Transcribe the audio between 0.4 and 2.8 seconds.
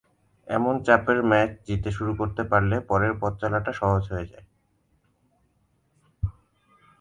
এমন চাপের ম্যাচ জিতে শুরু করতে পারলে